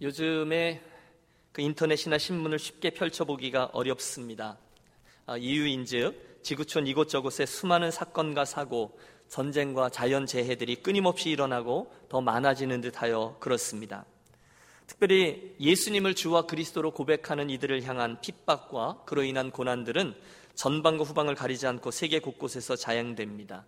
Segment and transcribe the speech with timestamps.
[0.00, 0.80] 요즘에
[1.50, 4.58] 그 인터넷이나 신문을 쉽게 펼쳐보기가 어렵습니다.
[5.26, 8.98] 아, 이유인즉 지구촌 이곳저곳에 수많은 사건과 사고,
[9.28, 14.06] 전쟁과 자연재해들이 끊임없이 일어나고 더 많아지는 듯하여 그렇습니다.
[14.86, 20.14] 특별히 예수님을 주와 그리스도로 고백하는 이들을 향한 핍박과 그로 인한 고난들은
[20.54, 23.66] 전방과 후방을 가리지 않고 세계 곳곳에서 자양됩니다.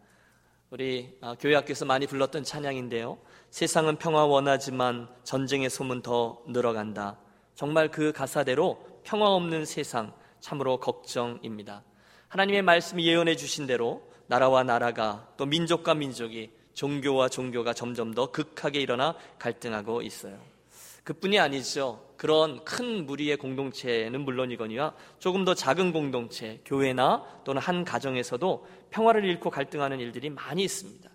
[0.71, 3.19] 우리 아, 교회 학교에서 많이 불렀던 찬양인데요.
[3.50, 7.19] 세상은 평화 원하지만 전쟁의 소문 더 늘어간다.
[7.56, 11.83] 정말 그 가사대로 평화 없는 세상 참으로 걱정입니다.
[12.28, 18.80] 하나님의 말씀이 예언해 주신 대로 나라와 나라가 또 민족과 민족이 종교와 종교가 점점 더 극하게
[18.80, 20.39] 일어나 갈등하고 있어요.
[21.02, 22.00] 그뿐이 아니죠.
[22.20, 29.48] 그런 큰 무리의 공동체는 물론이거니와 조금 더 작은 공동체, 교회나 또는 한 가정에서도 평화를 잃고
[29.48, 31.09] 갈등하는 일들이 많이 있습니다.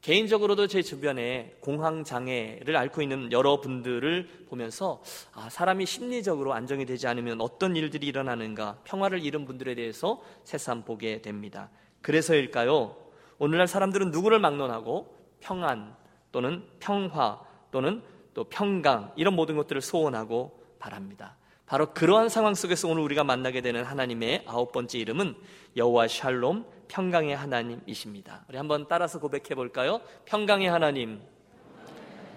[0.00, 5.02] 개인적으로도 제 주변에 공황 장애를 앓고 있는 여러분들을 보면서
[5.34, 11.20] 아, 사람이 심리적으로 안정이 되지 않으면 어떤 일들이 일어나는가 평화를 잃은 분들에 대해서 새삼 보게
[11.20, 11.68] 됩니다.
[12.00, 12.96] 그래서일까요?
[13.36, 15.94] 오늘날 사람들은 누구를 막론하고 평안
[16.32, 18.02] 또는 평화 또는
[18.36, 21.38] 또 평강 이런 모든 것들을 소원하고 바랍니다.
[21.64, 25.34] 바로 그러한 상황 속에서 오늘 우리가 만나게 되는 하나님의 아홉 번째 이름은
[25.74, 28.44] 여호와 샬롬 평강의 하나님이십니다.
[28.50, 30.02] 우리 한번 따라서 고백해 볼까요?
[30.26, 31.22] 평강의 하나님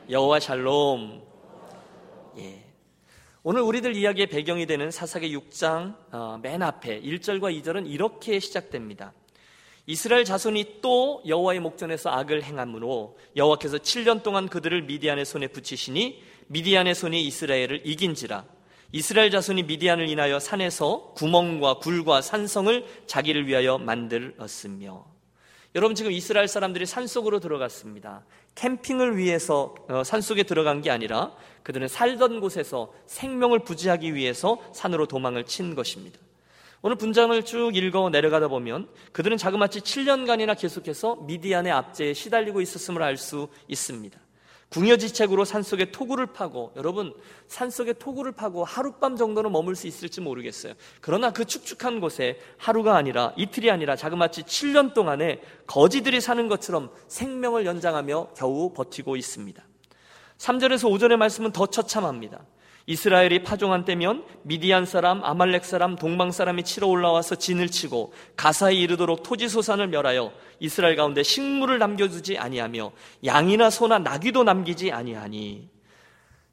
[0.10, 1.22] 여호와 샬롬
[2.38, 2.64] 예.
[3.44, 9.12] 오늘 우리들 이야기의 배경이 되는 사사기 6장 어, 맨 앞에 1절과 2절은 이렇게 시작됩니다.
[9.90, 16.94] 이스라엘 자손이 또 여호와의 목전에서 악을 행함으로 여호와께서 7년 동안 그들을 미디안의 손에 붙이시니 미디안의
[16.94, 18.46] 손이 이스라엘을 이긴지라
[18.92, 25.08] 이스라엘 자손이 미디안을 인하여 산에서 구멍과 굴과 산성을 자기를 위하여 만들었으며
[25.74, 28.26] 여러분 지금 이스라엘 사람들이 산속으로 들어갔습니다.
[28.54, 35.46] 캠핑을 위해서 어, 산속에 들어간 게 아니라 그들은 살던 곳에서 생명을 부지하기 위해서 산으로 도망을
[35.46, 36.20] 친 것입니다.
[36.82, 43.18] 오늘 분장을 쭉 읽어 내려가다 보면 그들은 자그마치 7년간이나 계속해서 미디안의 압제에 시달리고 있었음을 알
[43.18, 44.18] 수 있습니다.
[44.70, 47.14] 궁여지책으로 산속에 토구를 파고 여러분
[47.48, 50.74] 산속에 토구를 파고 하룻밤 정도는 머물 수 있을지 모르겠어요.
[51.02, 57.66] 그러나 그 축축한 곳에 하루가 아니라 이틀이 아니라 자그마치 7년 동안에 거지들이 사는 것처럼 생명을
[57.66, 59.62] 연장하며 겨우 버티고 있습니다.
[60.38, 62.46] 3절에서 5절의 말씀은 더 처참합니다.
[62.90, 69.22] 이스라엘이 파종한 때면 미디안 사람, 아말렉 사람, 동방 사람이 치러 올라와서 진을 치고 가사에 이르도록
[69.22, 72.92] 토지 소산을 멸하여 이스라엘 가운데 식물을 남겨두지 아니하며
[73.26, 75.70] 양이나 소나 나귀도 남기지 아니하니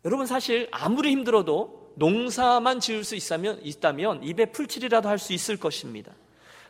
[0.04, 6.12] 여러분 사실 아무리 힘들어도 농사만 지을 수 있다면, 있다면 입에 풀칠이라도 할 수 있을 것입니다.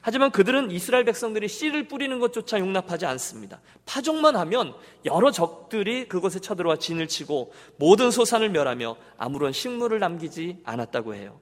[0.07, 3.61] 하지만 그들은 이스라엘 백성들이 씨를 뿌리는 것조차 용납하지 않습니다.
[3.87, 4.73] 파종만 하면
[5.05, 11.41] 여러 적들이 그곳에 쳐들어와 진을 치고 모든 소산을 멸하며 아무런 식물을 남기지 않았다고 해요.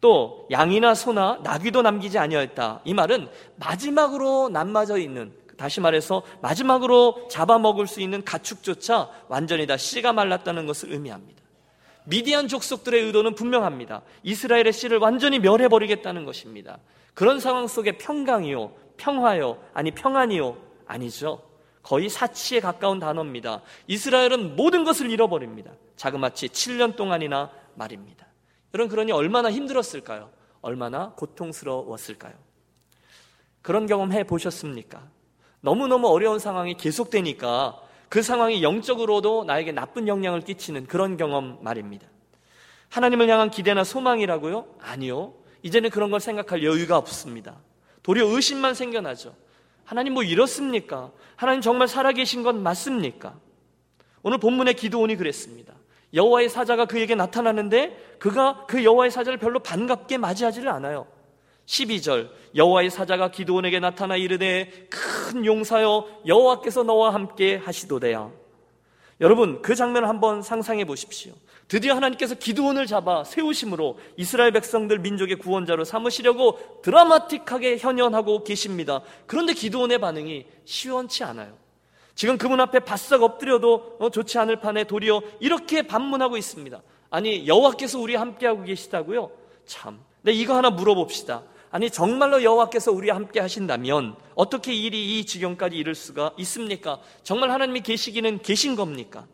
[0.00, 2.80] 또 양이나 소나 나귀도 남기지 아니하였다.
[2.84, 10.12] 이 말은 마지막으로 남마져 있는 다시 말해서 마지막으로 잡아먹을 수 있는 가축조차 완전히 다 씨가
[10.12, 11.40] 말랐다는 것을 의미합니다.
[12.04, 14.02] 미디안 족속들의 의도는 분명합니다.
[14.22, 16.78] 이스라엘의 씨를 완전히 멸해버리겠다는 것입니다.
[17.14, 21.42] 그런 상황 속에 평강이요, 평화요, 아니 평안이요, 아니죠.
[21.82, 23.62] 거의 사치에 가까운 단어입니다.
[23.88, 25.72] 이스라엘은 모든 것을 잃어버립니다.
[25.96, 28.26] 자그마치 7년 동안이나 말입니다.
[28.74, 30.30] 여러분, 그러니 얼마나 힘들었을까요?
[30.60, 32.34] 얼마나 고통스러웠을까요?
[33.62, 35.02] 그런 경험 해 보셨습니까?
[35.60, 37.80] 너무너무 어려운 상황이 계속되니까
[38.12, 42.06] 그 상황이 영적으로도 나에게 나쁜 영향을 끼치는 그런 경험 말입니다.
[42.90, 44.66] 하나님을 향한 기대나 소망이라고요?
[44.80, 45.32] 아니요.
[45.62, 47.56] 이제는 그런 걸 생각할 여유가 없습니다.
[48.02, 49.34] 도리어 의심만 생겨나죠.
[49.86, 51.10] 하나님 뭐 이렇습니까?
[51.36, 53.34] 하나님 정말 살아계신 건 맞습니까?
[54.22, 55.72] 오늘 본문의 기도원이 그랬습니다.
[56.12, 61.06] 여호와의 사자가 그에게 나타나는데 그가 그 여호와의 사자를 별로 반갑게 맞이하지를 않아요.
[61.66, 68.30] 12절 여호와의 사자가 기도원에게 나타나 이르되 큰 용사여 여호와께서 너와 함께 하시도되야.
[69.20, 71.32] 여러분 그 장면을 한번 상상해 보십시오.
[71.68, 79.00] 드디어 하나님께서 기드온을 잡아 세우심으로 이스라엘 백성들 민족의 구원자로 삼으시려고 드라마틱하게 현현하고 계십니다.
[79.26, 81.56] 그런데 기드온의 반응이 시원치 않아요.
[82.14, 86.82] 지금 그분 앞에 바싹 엎드려도 어, 좋지 않을 판에 도리어 이렇게 반문하고 있습니다.
[87.10, 89.30] 아니 여호와께서 우리 함께하고 계시다고요?
[89.64, 90.00] 참.
[90.22, 91.42] 네 이거 하나 물어봅시다.
[91.72, 97.00] 아니 정말로 여호와께서 우리와 함께 하신다면 어떻게 일이 이 지경까지 이를 수가 있습니까?
[97.22, 99.26] 정말 하나님이 계시기는 계신 겁니까?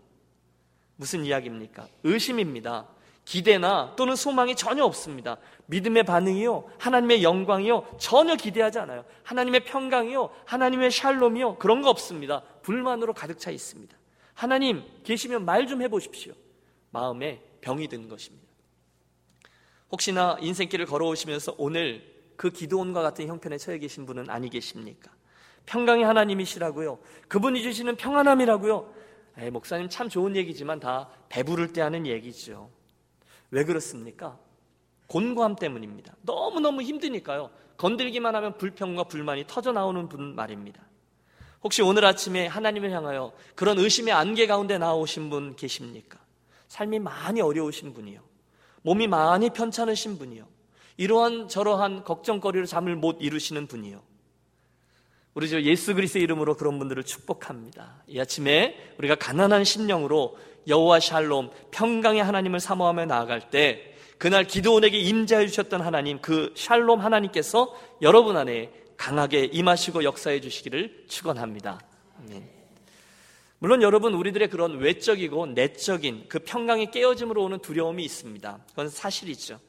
[0.95, 1.89] 무슨 이야기입니까?
[2.05, 2.87] 의심입니다.
[3.25, 5.37] 기대나 또는 소망이 전혀 없습니다.
[5.67, 9.05] 믿음의 반응이요, 하나님의 영광이요, 전혀 기대하지 않아요.
[9.25, 12.43] 하나님의 평강이요, 하나님의 샬롬이요, 그런 거 없습니다.
[12.63, 13.97] 불만으로 가득 차 있습니다.
[14.35, 16.33] 하나님 계시면 말 좀 해보십시오.
[16.91, 18.47] 마음에 병이 든 것입니다.
[19.91, 25.11] 혹시나 인생길을 걸어오시면서 오늘 그 기도원과 같은 형편에 처해 계신 분은 아니 계십니까?
[25.67, 27.01] 평강의 하나님이시라고요.
[27.27, 28.95] 그분이 주시는 평안함이라고요.
[29.39, 32.71] 에이, 목사님 참 좋은 얘기지만 다 배부를 때 하는 얘기죠.
[33.51, 34.39] 왜 그렇습니까?
[35.09, 36.15] 곤고함 때문입니다.
[36.23, 37.51] 너무너무 힘드니까요.
[37.77, 40.81] 건들기만 하면 불평과 불만이 터져 나오는 분 말입니다.
[41.65, 46.21] 혹시 오늘 아침에 하나님을 향하여 그런 의심의 안개 가운데 나오신 분 계십니까?
[46.69, 48.21] 삶이 많이 어려우신 분이요.
[48.83, 50.47] 몸이 많이 편찮으신 분이요.
[50.99, 54.03] 이러한 저러한 걱정거리로 잠을 못 이루시는 분이요.
[55.33, 58.03] 우리 저 예수 그리스의 이름으로 그런 분들을 축복합니다.
[58.09, 60.37] 이 아침에 우리가 가난한 심령으로
[60.67, 67.73] 여호와 샬롬 평강의 하나님을 사모하며 나아갈 때 그날 기도원에게 임재해 주셨던 하나님 그 샬롬 하나님께서
[68.03, 71.81] 여러분 안에 강하게 임하시고 역사해 주시기를 축원합니다.
[72.19, 72.51] 아멘.
[73.61, 78.59] 물론 여러분 우리들의 그런 외적이고 내적인 그 평강이 깨어짐으로 오는 두려움이 있습니다.
[78.71, 79.61] 그건 사실이죠.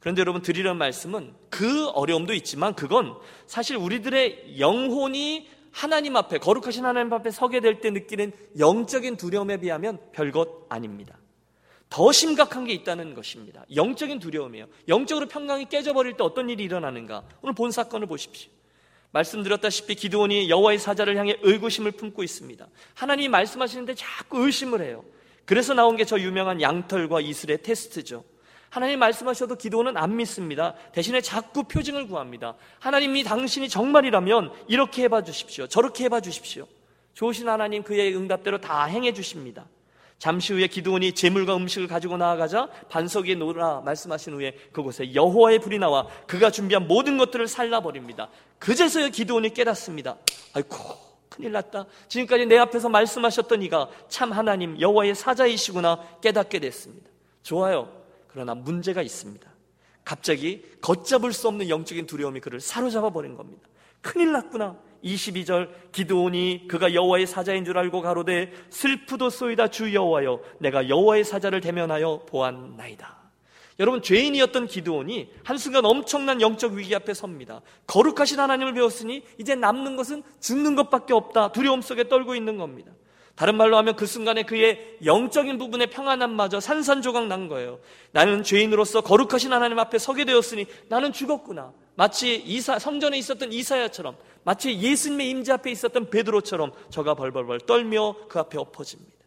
[0.00, 3.16] 그런데 여러분 드리는 말씀은 그 어려움도 있지만 그건
[3.46, 9.98] 사실 우리들의 영혼이 하나님 앞에 거룩하신 하나님 앞에 서게 될 때 느끼는 영적인 두려움에 비하면
[10.12, 11.18] 별것 아닙니다.
[11.90, 13.64] 더 심각한 게 있다는 것입니다.
[13.74, 14.66] 영적인 두려움이에요.
[14.88, 17.24] 영적으로 평강이 깨져버릴 때 어떤 일이 일어나는가?
[17.42, 18.50] 오늘 본 사건을 보십시오.
[19.12, 22.66] 말씀드렸다시피 기드온이 여호와의 사자를 향해 의구심을 품고 있습니다.
[22.94, 25.02] 하나님이 말씀하시는데 자꾸 의심을 해요.
[25.46, 28.22] 그래서 나온 게 저 유명한 양털과 이슬의 테스트죠.
[28.70, 30.74] 하나님 말씀하셔도 기도는 안 믿습니다.
[30.92, 32.54] 대신에 자꾸 표징을 구합니다.
[32.80, 35.66] 하나님이 당신이 정말이라면 이렇게 해봐 주십시오.
[35.66, 36.66] 저렇게 해봐 주십시오.
[37.14, 39.66] 좋으신 하나님 그의 응답대로 다 행해 주십니다.
[40.18, 45.78] 잠시 후에 기도원이 재물과 음식을 가지고 나아가자 반석 위에 놓으라 말씀하신 후에 그곳에 여호와의 불이
[45.78, 48.28] 나와 그가 준비한 모든 것들을 살라버립니다.
[48.58, 50.16] 그제서야 기도원이 깨닫습니다.
[50.54, 50.76] 아이고
[51.28, 51.86] 큰일 났다.
[52.08, 57.08] 지금까지 내 앞에서 말씀하셨던 이가 참 하나님 여호와의 사자이시구나 깨닫게 됐습니다.
[57.44, 57.97] 좋아요.
[58.28, 59.48] 그러나 문제가 있습니다.
[60.04, 63.68] 갑자기 걷잡을 수 없는 영적인 두려움이 그를 사로잡아 버린 겁니다.
[64.00, 64.78] 큰일 났구나.
[65.04, 72.24] 22절 기도오니 그가 여호와의 사자인 줄 알고 가로되 슬프도소이다 주 여호와여 내가 여호와의 사자를 대면하여
[72.26, 73.18] 보았나이다.
[73.80, 77.60] 여러분 죄인이었던 기도온이 한순간 엄청난 영적 위기 앞에 섭니다.
[77.86, 81.52] 거룩하신 하나님을 배웠으니 이제 남는 것은 죽는 것밖에 없다.
[81.52, 82.90] 두려움 속에 떨고 있는 겁니다.
[83.38, 87.78] 다른 말로 하면 그 순간에 그의 영적인 부분의 평안함마저 산산조각 난 거예요.
[88.10, 91.72] 나는 죄인으로서 거룩하신 하나님 앞에 서게 되었으니 나는 죽었구나.
[91.94, 98.40] 마치 이사, 성전에 있었던 이사야처럼 마치 예수님의 임재 앞에 있었던 베드로처럼 저가 벌벌벌 떨며 그
[98.40, 99.24] 앞에 엎어집니다.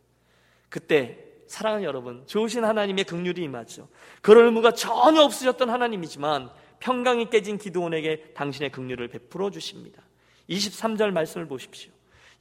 [0.67, 1.17] 그때
[1.47, 3.87] 사랑하는 여러분, 좋으신 하나님의 긍휼이 임하죠.
[4.21, 6.49] 그럴 의무가 전혀 없으셨던 하나님이지만
[6.81, 10.03] 평강이 깨진 기도원에게 당신의 긍휼을 베풀어 주십니다.
[10.49, 11.93] 23절 말씀을 보십시오.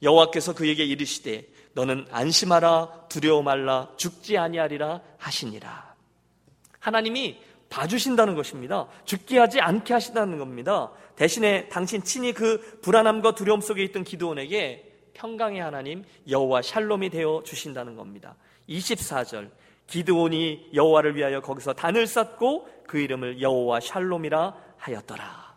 [0.03, 5.95] 여호와께서 그에게 이르시되 너는 안심하라 두려워 말라 죽지 아니하리라 하시니라.
[6.79, 7.39] 하나님이
[7.69, 8.87] 봐주신다는 것입니다.
[9.05, 10.91] 죽게 하지 않게 하신다는 겁니다.
[11.15, 17.95] 대신에 당신 친히 그 불안함과 두려움 속에 있던 기도원에게 평강의 하나님 여호와 샬롬이 되어 주신다는
[17.95, 18.35] 겁니다.
[18.67, 19.51] 24절
[19.87, 25.51] 기드온이 여호와를 위하여 거기서 단을 쌓고 그 이름을 여호와 샬롬이라 하였더라.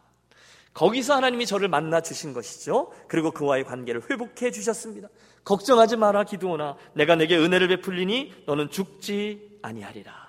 [0.75, 2.93] 거기서 하나님이 저를 만나 주신 것이죠.
[3.09, 5.09] 그리고 그와의 관계를 회복해 주셨습니다.
[5.45, 10.25] 걱정하지 마라 기드온아 내가 내게 은혜를 베풀리니 너는 죽지 아니하리라.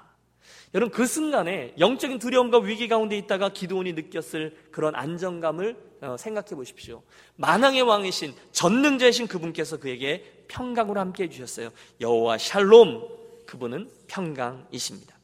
[0.73, 7.01] 여러분 그 순간에 영적인 두려움과 위기 가운데 있다가 기도원이 느꼈을 그런 안정감을 어, 생각해 보십시오.
[7.37, 11.69] 만왕의 왕이신 전능자이신 그분께서 그에게 평강으로 함께 해 주셨어요.
[12.01, 13.07] 여호와 샬롬
[13.45, 15.17] 그분은 평강이십니다.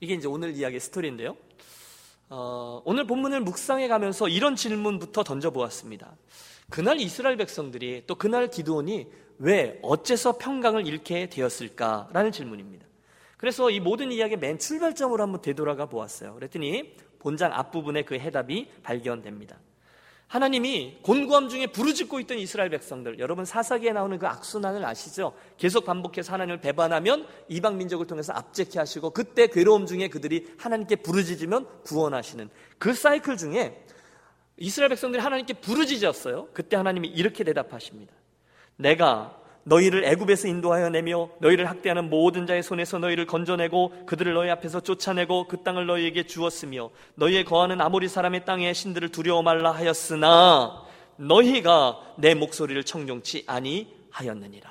[0.00, 1.36] 이게 이제 오늘 이야기의 스토리인데요.
[2.28, 6.16] 어, 오늘 본문을 묵상해 가면서 이런 질문부터 던져 보았습니다.
[6.70, 9.08] 그날 이스라엘 백성들이 또 그날 기도원이
[9.38, 12.86] 왜 어째서 평강을 잃게 되었을까라는 질문입니다.
[13.36, 16.34] 그래서 이 모든 이야기의 맨 출발점으로 한번 되돌아가 보았어요.
[16.34, 19.58] 그랬더니 본장 앞부분에 그 해답이 발견됩니다.
[20.26, 25.32] 하나님이 곤고함 중에 부르짖고 있던 이스라엘 백성들, 여러분 사사기에 나오는 그 악순환을 아시죠?
[25.56, 31.66] 계속 반복해서 하나님을 배반하면 이방 민족을 통해서 압제케 하시고 그때 괴로움 중에 그들이 하나님께 부르짖으면
[31.82, 32.48] 구원하시는
[32.78, 33.84] 그 사이클 중에
[34.60, 36.48] 이스라엘 백성들이 하나님께 부르짖었어요.
[36.52, 38.12] 그때 하나님이 이렇게 대답하십니다.
[38.76, 44.80] 내가 너희를 애굽에서 인도하여 내며 너희를 학대하는 모든 자의 손에서 너희를 건져내고 그들을 너희 앞에서
[44.80, 50.84] 쫓아내고 그 땅을 너희에게 주었으며 너희의 거하는 아모리 사람의 땅의 신들을 두려워 말라 하였으나
[51.16, 54.70] 너희가 내 목소리를 청종치 아니하였느니라.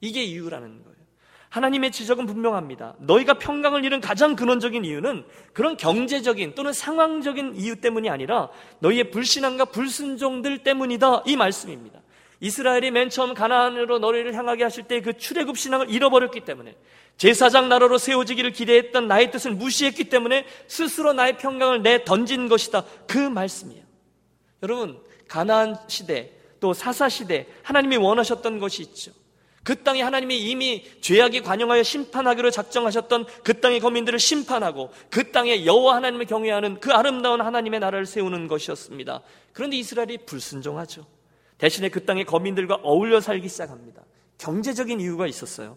[0.00, 0.97] 이게 이유라는 거예요.
[1.48, 2.94] 하나님의 지적은 분명합니다.
[2.98, 8.50] 너희가 평강을 잃은 가장 근원적인 이유는 그런 경제적인 또는 상황적인 이유 때문이 아니라
[8.80, 11.22] 너희의 불신앙과 불순종들 때문이다.
[11.26, 12.00] 이 말씀입니다.
[12.40, 16.76] 이스라엘이 맨 처음 가나안으로 너희를 향하게 하실 때 그 출애굽 신앙을 잃어버렸기 때문에
[17.16, 22.84] 제사장 나라로 세워지기를 기대했던 나의 뜻을 무시했기 때문에 스스로 나의 평강을 내 던진 것이다.
[23.08, 23.82] 그 말씀이에요.
[24.62, 29.12] 여러분, 가나안 시대 또 사사 시대 하나님이 원하셨던 것이 있죠.
[29.68, 35.96] 그 땅에 하나님이 이미 죄악이 관영하여 심판하기로 작정하셨던 그 땅의 거민들을 심판하고 그 땅에 여호와
[35.96, 39.20] 하나님을 경외하는 그 아름다운 하나님의 나라를 세우는 것이었습니다.
[39.52, 41.04] 그런데 이스라엘이 불순종하죠.
[41.58, 44.04] 대신에 그 땅의 거민들과 어울려 살기 시작합니다.
[44.38, 45.76] 경제적인 이유가 있었어요.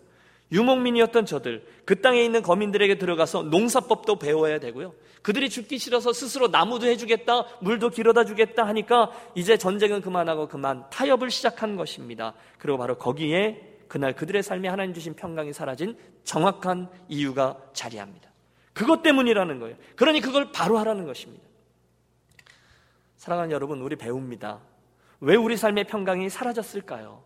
[0.53, 4.93] 유목민이었던 저들, 그 땅에 있는 거민들에게 들어가서 농사법도 배워야 되고요.
[5.21, 11.29] 그들이 죽기 싫어서 스스로 나무도 해주겠다, 물도 길어다 주겠다 하니까 이제 전쟁은 그만하고 그만 타협을
[11.29, 12.35] 시작한 것입니다.
[12.57, 18.31] 그리고 바로 거기에 그날 그들의 삶에 하나님 주신 평강이 사라진 정확한 이유가 자리합니다.
[18.71, 19.75] 그것 때문이라는 거예요.
[19.97, 21.43] 그러니 그걸 바로 하라는 것입니다.
[23.17, 24.61] 사랑하는 여러분, 우리 배웁니다.
[25.19, 27.21] 왜 우리 삶의 평강이 사라졌을까요?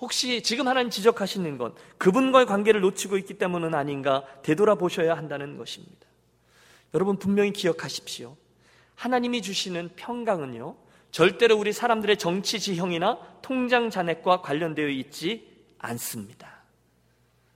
[0.00, 6.06] 혹시 지금 하나님 지적하시는 건 그분과의 관계를 놓치고 있기 때문은 아닌가 되돌아보셔야 한다는 것입니다.
[6.92, 8.36] 여러분 분명히 기억하십시오.
[8.96, 10.76] 하나님이 주시는 평강은요,
[11.10, 15.51] 절대로 우리 사람들의 정치 지형이나 통장 잔액과 관련되어 있지
[15.82, 16.62] 않습니다.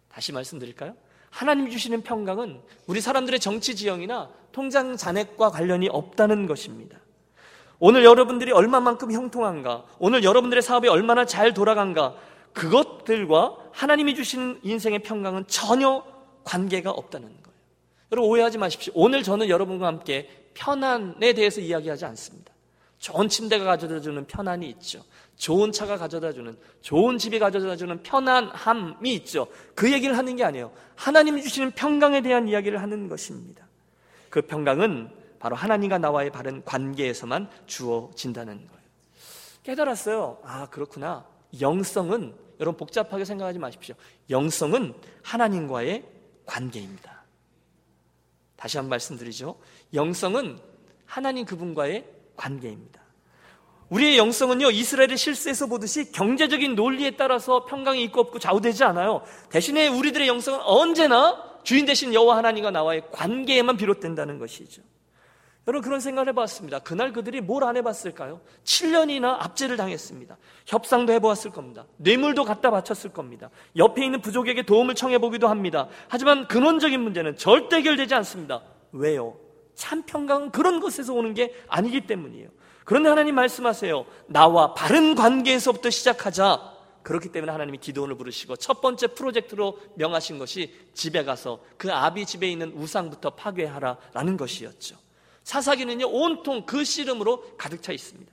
[0.08, 0.94] 다시 말씀드릴까요?
[1.30, 6.98] 하나님이 주시는 평강은 우리 사람들의 정치 지형이나 통장 잔액과 관련이 없다는 것입니다.
[7.78, 12.16] 오늘 여러분들이 얼마만큼 형통한가, 오늘 여러분들의 사업이 얼마나 잘 돌아간가,
[12.54, 16.02] 그것들과 하나님이 주시는 인생의 평강은 전혀
[16.44, 17.56] 관계가 없다는 거예요.
[18.12, 18.92] 여러분 오해하지 마십시오.
[18.96, 22.52] 오늘 저는 여러분과 함께 편안에 대해서 이야기하지 않습니다.
[22.98, 25.04] 좋은 침대가 가져다 주는 편안이 있죠.
[25.36, 29.46] 좋은 차가 가져다 주는, 좋은 집이 가져다 주는 편안함이 있죠.
[29.74, 30.72] 그 얘기를 하는 게 아니에요.
[30.94, 33.66] 하나님이 주시는 평강에 대한 이야기를 하는 것입니다.
[34.30, 38.82] 그 평강은 바로 하나님과 나와의 바른 관계에서만 주어진다는 거예요.
[39.62, 40.38] 깨달았어요.
[40.42, 41.26] 아, 그렇구나.
[41.60, 43.94] 영성은, 여러분 복잡하게 생각하지 마십시오.
[44.30, 46.04] 영성은 하나님과의
[46.46, 47.24] 관계입니다.
[48.56, 49.58] 다시 한 번 말씀드리죠.
[49.92, 50.58] 영성은
[51.04, 53.02] 하나님 그분과의 관계입니다.
[53.90, 59.22] 우리의 영성은요, 이스라엘의 실세에서 보듯이 경제적인 논리에 따라서 평강이 있고 없고 좌우되지 않아요.
[59.48, 64.82] 대신에 우리들의 영성은 언제나 주인 되신 여호와 하나님과 나와의 관계에만 비롯된다는 것이죠.
[65.68, 66.78] 여러분 그런 생각을 해봤습니다.
[66.80, 68.40] 그날 그들이 뭘 안 해봤을까요?
[68.62, 70.36] 7년이나 압제를 당했습니다.
[70.66, 71.86] 협상도 해보았을 겁니다.
[71.96, 73.50] 뇌물도 갖다 바쳤을 겁니다.
[73.76, 75.88] 옆에 있는 부족에게 도움을 청해보기도 합니다.
[76.08, 78.62] 하지만 근원적인 문제는 절대 해결되지 않습니다.
[78.92, 79.36] 왜요?
[79.74, 82.48] 참 평강은 그런 것에서 오는 게 아니기 때문이에요.
[82.86, 84.06] 그런데 하나님 말씀하세요.
[84.28, 86.74] 나와 바른 관계에서부터 시작하자.
[87.02, 92.50] 그렇기 때문에 하나님이 기도원을 부르시고 첫 번째 프로젝트로 명하신 것이 집에 가서 그 아비 집에
[92.50, 94.96] 있는 우상부터 파괴하라라는 것이었죠.
[95.44, 98.32] 사사기는요, 온통 그 씨름으로 가득 차 있습니다.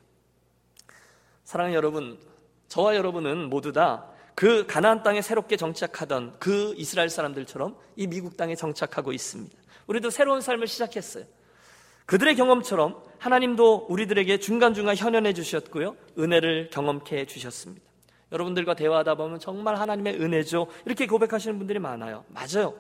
[1.43, 2.17] 사랑하는 여러분,
[2.69, 8.55] 저와 여러분은 모두 다 그 가나안 땅에 새롭게 정착하던 그 이스라엘 사람들처럼 이 미국 땅에
[8.55, 9.55] 정착하고 있습니다.
[9.87, 11.25] 우리도 새로운 삶을 시작했어요.
[12.05, 15.95] 그들의 경험처럼 하나님도 우리들에게 중간중간 현현해 주셨고요.
[16.19, 17.85] 은혜를 경험케 해 주셨습니다.
[18.31, 20.67] 여러분들과 대화하다 보면 정말 하나님의 은혜죠.
[20.85, 22.25] 이렇게 고백하시는 분들이 많아요.
[22.29, 22.73] 맞아요.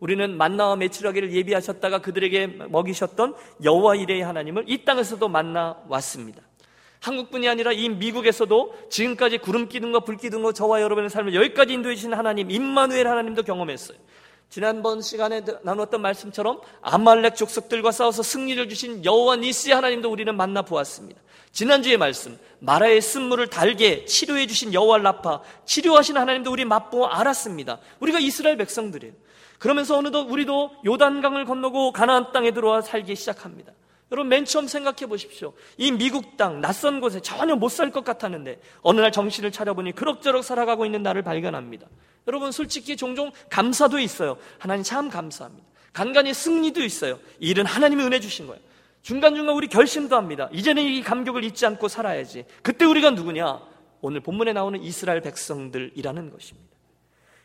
[0.00, 6.42] 우리는 만나와 매출하기를 예비하셨다가 그들에게 먹이셨던 여호와 이레의 하나님을 이 땅에서도 만나 왔습니다.
[7.00, 11.94] 한국뿐이 아니라 이 미국에서도 지금까지 구름 기둥 과 불 기둥과 저와 여러분의 삶을 여기까지 인도해
[11.94, 13.96] 주신 하나님 임마누엘 하나님도 경험했어요.
[14.48, 21.20] 지난번 시간에 나눴던 말씀처럼 아말렉 족속들과 싸워서 승리를 주신 여호와 니스의 하나님도 우리는 만나 보았습니다.
[21.52, 27.78] 지난주의 말씀 마라의 쓴물을 달게 치료해 주신 여호와 라파 치료하신 하나님도 우리 맛보아 알았습니다.
[28.00, 29.14] 우리가 이스라엘 백성들이에요.
[29.58, 33.72] 그러면서 어느덧 우리도 요단강을 건너고 가나안 땅에 들어와 살기 시작합니다.
[34.12, 35.52] 여러분 맨 처음 생각해 보십시오.
[35.76, 40.44] 이 미국 땅 낯선 곳에 전혀 못 살 것 같았는데 어느 날 정신을 차려보니 그럭저럭
[40.44, 41.86] 살아가고 있는 나를 발견합니다.
[42.26, 44.36] 여러분 솔직히 종종 감사도 있어요.
[44.58, 45.66] 하나님 참 감사합니다.
[45.92, 47.18] 간간히 승리도 있어요.
[47.40, 48.60] 이 일은 하나님이 은혜 주신 거예요.
[49.02, 50.48] 중간중간 우리 결심도 합니다.
[50.52, 52.44] 이제는 이 감격을 잊지 않고 살아야지.
[52.62, 53.60] 그때 우리가 누구냐?
[54.00, 56.75] 오늘 본문에 나오는 이스라엘 백성들이라는 것입니다.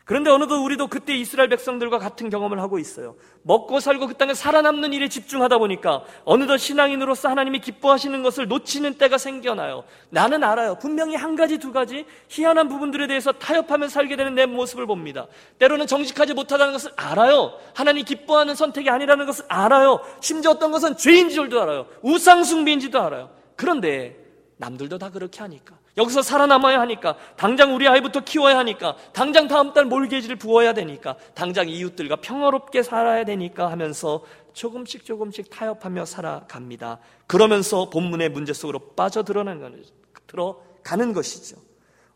[0.04, 3.14] 그런데 어느덧 우리도 그때 이스라엘 백성들과 같은 경험을 하고 있어요.
[3.42, 9.16] 먹고 살고 그 땅에 살아남는 일에 집중하다 보니까 어느덧 신앙인으로서 하나님이 기뻐하시는 것을 놓치는 때가
[9.18, 9.84] 생겨나요.
[10.10, 10.76] 나는 알아요.
[10.80, 15.28] 분명히 한 가지, 두 가지 희한한 부분들에 대해서 타협하며 살게 되는 내 모습을 봅니다.
[15.58, 17.52] 때로는 정직하지 못하다는 것을 알아요.
[17.74, 20.00] 하나님 기뻐하는 선택이 아니라는 것을 알아요.
[20.20, 21.86] 심지어 어떤 것은 죄인 줄도 알아요.
[22.02, 23.30] 우상숭배인지도 알아요.
[23.54, 24.16] 그런데
[24.56, 25.81] 남들도 다 그렇게 하니까.
[25.96, 27.16] 여기서 살아남아야 하니까.
[27.36, 28.96] 당장 우리 아이부터 키워야 하니까.
[29.12, 31.16] 당장 다음 달 몰개지를 부어야 되니까.
[31.34, 36.98] 당장 이웃들과 평화롭게 살아야 되니까 하면서 조금씩 조금씩 타협하며 살아갑니다.
[37.26, 41.56] 그러면서 본문의 문제 속으로 빠져 들어가는 것이죠.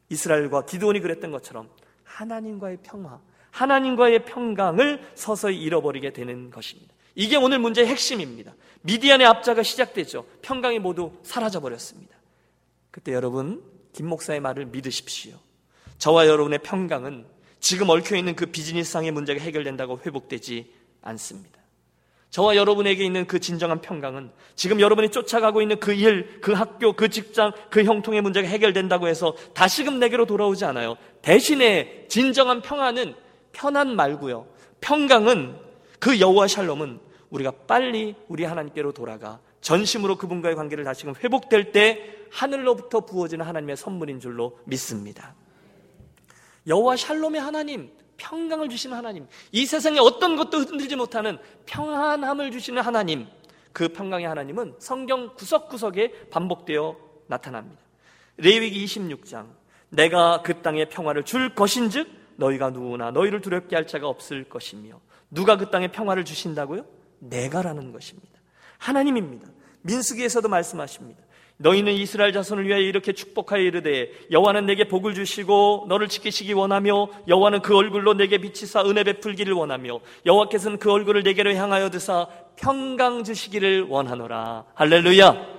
[0.09, 1.68] 이스라엘과 기도원이 그랬던 것처럼
[2.04, 6.95] 하나님과의 평화, 하나님과의 평강을 서서히 잃어버리게 되는 것입니다.
[7.14, 8.54] 이게 오늘 문제의 핵심입니다.
[8.83, 10.25] 미디안의 압자가 시작되죠.
[10.42, 12.16] 평강이 모두 사라져 버렸습니다.
[12.97, 13.62] 그때 여러분
[13.93, 15.35] 김 목사의 말을 믿으십시오.
[15.99, 17.26] 저와 여러분의 평강은
[17.61, 20.73] 지금 얽혀 있는 그 비즈니스상의 문제가 해결된다고 회복되지
[21.03, 21.61] 않습니다.
[22.31, 27.11] 저와 여러분에게 있는 그 진정한 평강은 지금 여러분이 쫓아가고 있는 그 일, 그 학교, 그
[27.11, 30.97] 직장, 그 형통의 문제가 해결된다고 해서 다시금 내게로 돌아오지 않아요.
[31.21, 33.15] 대신에 진정한 평안은
[33.53, 34.47] 편안 말고요.
[34.81, 35.55] 평강은
[36.00, 43.01] 그 여호와 샬롬은 우리가 빨리 우리 하나님께로 돌아가 전심으로 그분과의 관계를 다시금 회복될 때 하늘로부터
[43.01, 45.35] 부어지는 하나님의 선물인 줄로 믿습니다.
[46.69, 53.27] 여호와 샬롬의 하나님, 평강을 주시는 하나님, 이 세상에 어떤 것도 흔들지 못하는 평안함을 주시는 하나님,
[53.73, 56.97] 그 평강의 하나님은 성경 구석구석에 반복되어
[57.27, 57.83] 나타납니다.
[58.37, 59.47] 레위기 26장,
[59.89, 65.57] 내가 그 땅에 평화를 줄 것인즉 너희가 누구나 너희를 두렵게 할 자가 없을 것이며 누가
[65.57, 66.87] 그 땅에 평화를 주신다고요?
[67.19, 68.37] 내가라는 것입니다.
[68.79, 69.56] 하나님입니다.
[69.87, 71.23] 민수기에서도 말씀하십니다.
[71.59, 77.62] 너희는 이스라엘 자손을 위하여 이렇게 축복하여 이르되 여호와는 내게 복을 주시고 너를 지키시기 원하며 여호와는
[77.62, 82.26] 그 얼굴로 내게 비치사 은혜 베풀기를 원하며 여호와께서는 그 얼굴을 내게로 향하여 드사
[82.57, 84.64] 평강 주시기를 원하노라.
[84.75, 85.57] 할렐루야.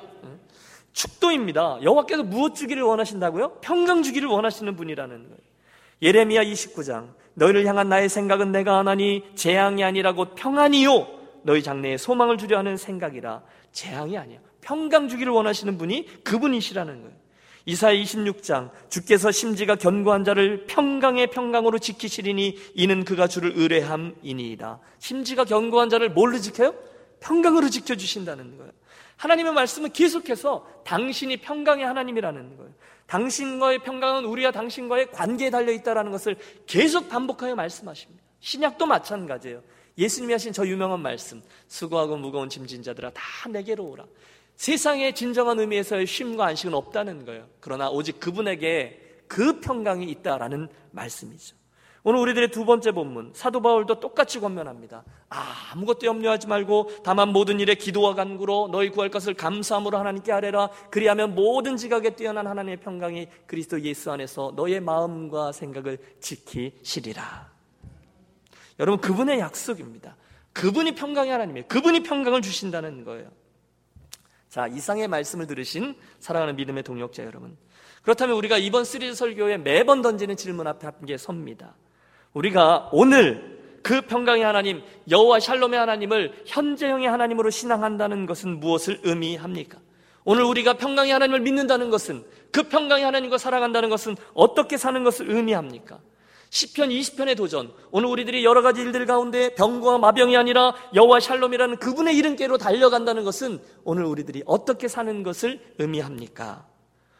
[0.93, 1.79] 축도입니다.
[1.83, 3.59] 여호와께서 무엇 주기를 원하신다고요?
[3.61, 5.37] 평강 주기를 원하시는 분이라는 거예요.
[6.01, 7.09] 예레미야 29장.
[7.35, 12.77] 너희를 향한 나의 생각은 내가 하나니 재앙이 아니라 곧 평안이요 너희 장래에 소망을 주려 하는
[12.77, 17.27] 생각이라 재앙이 아니야 평강 주기를 원하시는 분이 그분이시라는 거예요.
[17.65, 24.79] 이사야 26장 주께서 심지가 견고한 자를 평강의 평강으로 지키시리니 이는 그가 주를 의뢰함이니이다.
[24.99, 26.73] 심지가 견고한 자를 뭘로 지켜요?
[27.19, 28.71] 평강으로 지켜 주신다는 거예요.
[29.17, 32.71] 하나님의 말씀은 계속해서 당신이 평강의 하나님이라는 거예요.
[33.07, 38.23] 당신과의 평강은 우리와 당신과의 관계에 달려 있다는 것을 계속 반복하여 말씀하십니다.
[38.39, 39.61] 신약도 마찬가지예요.
[39.97, 44.05] 예수님이 하신 저 유명한 말씀, 수고하고 무거운 짐진 자들아 다 내게로 오라.
[44.55, 47.47] 세상의 진정한 의미에서의 쉼과 안식은 없다는 거예요.
[47.59, 51.55] 그러나 오직 그분에게 그 평강이 있다라는 말씀이죠.
[52.03, 55.03] 오늘 우리들의 두 번째 본문 사도 바울도 똑같이 권면합니다.
[55.29, 60.69] 아, 아무것도 염려하지 말고 다만 모든 일에 기도와 간구로 너희 구할 것을 감사함으로 하나님께 아뢰라.
[60.89, 67.56] 그리하면 모든 지각에 뛰어난 하나님의 평강이 그리스도 예수 안에서 너의 마음과 생각을 지키시리라.
[68.79, 70.15] 여러분 그분의 약속입니다.
[70.53, 71.67] 그분이 평강의 하나님이에요.
[71.67, 73.29] 그분이 평강을 주신다는 거예요.
[74.49, 77.57] 자, 이상의 말씀을 들으신 사랑하는 믿음의 동역자 여러분.
[78.01, 81.75] 그렇다면 우리가 이번 시리즈 설교에 매번 던지는 질문 앞에 함께 섭니다.
[82.33, 89.79] 우리가 오늘 그 평강의 하나님, 여호와 샬롬의 하나님을 현재형의 하나님으로 신앙한다는 것은 무엇을 의미합니까?
[90.23, 95.99] 오늘 우리가 평강의 하나님을 믿는다는 것은 그 평강의 하나님과 살아간다는 것은 어떻게 사는 것을 의미합니까?
[96.49, 97.71] 시편 20편의 도전.
[97.91, 103.59] 오늘 우리들이 여러 가지 일들 가운데 병과 마병이 아니라 여호와 샬롬이라는 그분의 이름께로 달려간다는 것은
[103.83, 106.65] 오늘 우리들이 어떻게 사는 것을 의미합니까?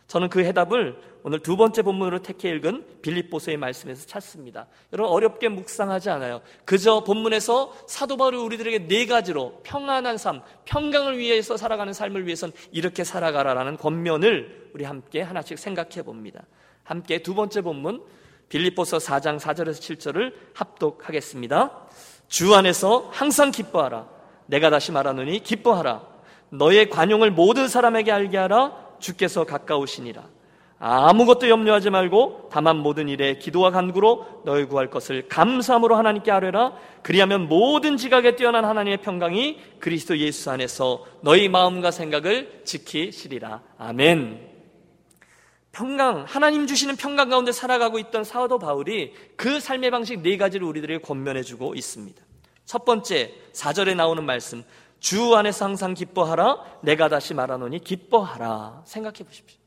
[0.07, 4.67] 저는 그 해답을 오늘 두 번째 본문으로 택해 읽은 빌립보서의 말씀에서 찾습니다.
[4.93, 6.41] 여러분 어렵게 묵상하지 않아요.
[6.63, 13.03] 그저 본문에서 사도 바울이 우리들에게 네 가지로 평안한 삶, 평강을 위해서 살아가는 삶을 위해선 이렇게
[13.03, 16.45] 살아가라라는 권면을 우리 함께 하나씩 생각해 봅니다.
[16.83, 18.01] 함께 두 번째 본문
[18.49, 21.71] 빌립보서 4장 4절에서 7절을 합독하겠습니다.
[22.27, 24.07] 주 안에서 항상 기뻐하라.
[24.45, 26.01] 내가 다시 말하노니 기뻐하라.
[26.49, 28.73] 너의 관용을 모든 사람에게 알게 하라.
[28.99, 30.23] 주께서 가까우시니라.
[30.79, 36.73] 아무것도 염려하지 말고 다만 모든 일에 기도와 간구로 너희 구할 것을 감사함으로 하나님께 아뢰라.
[37.01, 43.61] 그리하면 모든 지각에 뛰어난 하나님의 평강이 그리스도 예수 안에서 너희 마음과 생각을 지키시리라.
[43.79, 44.56] 아멘.
[45.71, 51.01] 평강, 하나님 주시는 평강 가운데 살아가고 있던 사도 바울이 그 삶의 방식 네 가지를 우리들에게
[51.01, 52.21] 권면해 주고 있습니다.
[52.65, 54.63] 첫 번째, 4절에 나오는 말씀.
[54.99, 56.79] 주 안에서 항상 기뻐하라.
[56.81, 58.83] 내가 다시 말하노니 기뻐하라.
[58.85, 59.57] 생각해 보십시오.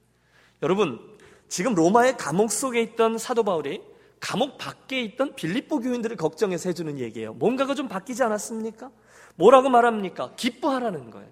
[0.62, 1.00] 여러분,
[1.48, 3.80] 지금 로마의 감옥 속에 있던 사도 바울이
[4.18, 7.32] 감옥 밖에 있던 빌립보 교인들을 걱정해서 해주는 얘기예요.
[7.34, 8.90] 뭔가가 좀 바뀌지 않았습니까?
[9.36, 10.32] 뭐라고 말합니까?
[10.36, 11.28] 기뻐하라는 거예요.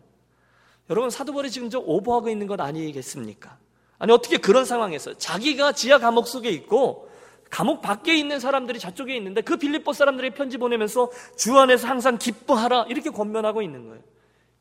[0.88, 3.58] 여러분, 사도 바울이 지금 좀 오버하고 있는 것 아니겠습니까?
[3.98, 7.08] 아니 어떻게 그런 상황에서 자기가 지하 감옥 속에 있고
[7.50, 12.86] 감옥 밖에 있는 사람들이 저쪽에 있는데 그 빌립보 사람들에게 편지 보내면서 주 안에서 항상 기뻐하라
[12.88, 14.02] 이렇게 권면하고 있는 거예요.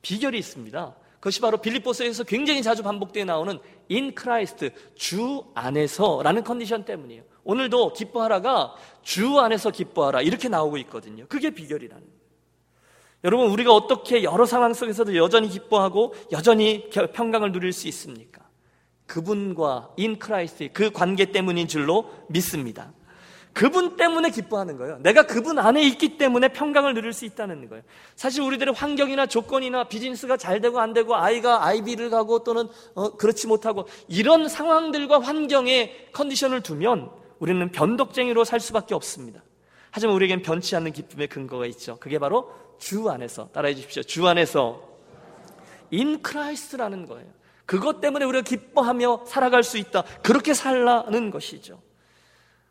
[0.02, 0.96] 비결이 있습니다.
[1.20, 3.60] 그것이 바로 빌립보서에서 굉장히 자주 반복되어 나오는
[3.92, 7.24] in Christ 주 안에서라는 컨디션 때문이에요.
[7.44, 11.26] 오늘도 기뻐하라가 주 안에서 기뻐하라 이렇게 나오고 있거든요.
[11.28, 12.18] 그게 비결이라는 거예요.
[13.24, 18.47] 여러분 우리가 어떻게 여러 상황 속에서도 여전히 기뻐하고 여전히 평강을 누릴 수 있습니까?
[19.08, 22.92] 그분과 in Christ 그 관계 때문인 줄로 믿습니다.
[23.54, 25.00] 그분 때문에 기뻐하는 거예요.
[25.00, 27.84] 내가 그분 안에 있기 때문에 평강을 누릴 수 있다는 거예요.
[28.16, 33.48] 사실 우리들의 환경이나 조건이나 비즈니스가 잘 되고 안 되고 아이가 아이비를 가고 또는 어, 그렇지
[33.48, 39.42] 못하고 이런 상황들과 환경에 컨디션을 두면 우리는 변덕쟁이로 살 수밖에 없습니다.
[39.90, 41.98] 하지만 우리에겐 변치 않는 기쁨의 근거가 있죠.
[42.00, 44.04] 그게 바로 주 안에서 따라해 주십시오.
[44.04, 44.88] 주 안에서
[45.90, 47.37] in Christ라는 거예요.
[47.68, 50.02] 그것 때문에 우리가 기뻐하며 살아갈 수 있다.
[50.24, 51.80] 그렇게 살라는 것이죠.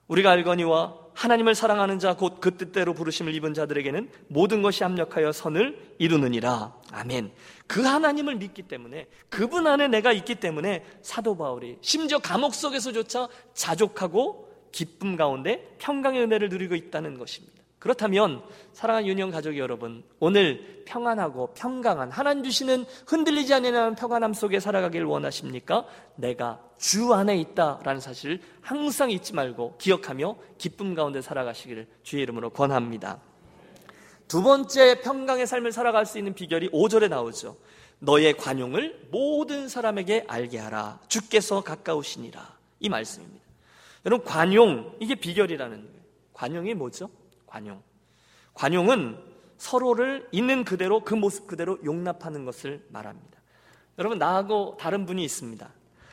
[0.08, 5.94] 우리가 알거니와 하나님을 사랑하는 자 곧 그 뜻대로 부르심을 입은 자들에게는 모든 것이 합력하여 선을
[5.98, 6.74] 이루느니라.
[6.92, 7.32] 아멘.
[7.66, 14.48] 그 하나님을 믿기 때문에 그분 안에 내가 있기 때문에 사도 바울이 심지어 감옥 속에서조차 자족하고
[14.72, 17.55] 기쁨 가운데 평강의 은혜를 누리고 있다는 것입니다.
[17.86, 25.04] 그렇다면 사랑하는 유년 가족 여러분, 오늘 평안하고 평강한 하나님 주시는 흔들리지 않는 평안함 속에 살아가길
[25.04, 25.86] 원하십니까?
[26.16, 33.20] 내가 주 안에 있다라는 사실을 항상 잊지 말고 기억하며 기쁨 가운데 살아가시기를 주의 이름으로 권합니다.
[34.26, 37.56] 두 번째 평강의 삶을 살아갈 수 있는 비결이 5절에 나오죠.
[38.00, 40.98] 너의 관용을 모든 사람에게 알게 하라.
[41.06, 42.56] 주께서 가까우시니라.
[42.80, 43.44] 이 말씀입니다.
[44.04, 46.00] 여러분, 관용, 이게 비결이라는 거예요.
[46.32, 47.08] 관용이 뭐죠?
[47.46, 47.82] 관용.
[48.54, 49.18] 관용은
[49.58, 53.40] 서로를 있는 그대로 그 모습 그대로 용납하는 것을 말합니다.
[53.98, 55.68] 여러분, 나하고 다른 분이 있습니다.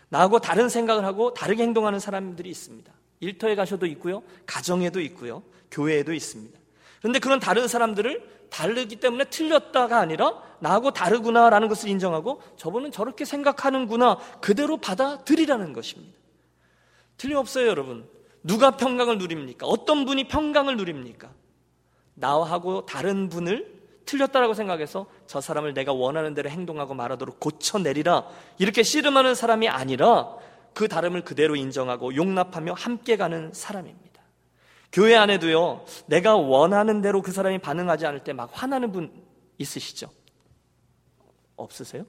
[0.10, 2.92] 나하고 다른 생각을 하고 다르게 행동하는 사람들이 있습니다.
[3.20, 4.24] 일터에 가셔도 있고요.
[4.46, 5.44] 가정에도 있고요.
[5.72, 6.60] 교회에도 있습니다.
[7.00, 14.18] 그런데 그런 다른 사람들을 다르기 때문에 틀렸다가 아니라 나하고 다르구나라는 것을 인정하고 저분은 저렇게 생각하는구나
[14.40, 16.18] 그대로 받아들이라는 것입니다.
[17.18, 18.08] 틀림없어요, 여러분.
[18.44, 19.66] 누가 평강을 누립니까?
[19.66, 21.32] 어떤 분이 평강을 누립니까?
[22.16, 28.28] 나하고 다른 분을 틀렸다라고 생각해서 저 사람을 내가 원하는 대로 행동하고 말하도록 고쳐내리라.
[28.58, 30.36] 이렇게 씨름하는 사람이 아니라
[30.74, 34.22] 그 다름을 그대로 인정하고 용납하며 함께 가는 사람입니다.
[34.92, 39.12] 교회 안에도요, 내가 원하는 대로 그 사람이 반응하지 않을 때 막 화나는 분
[39.58, 40.10] 있으시죠?
[41.56, 42.06] 없으세요?